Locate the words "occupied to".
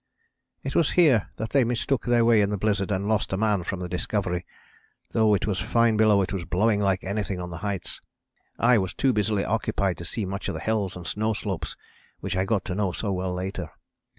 9.45-10.05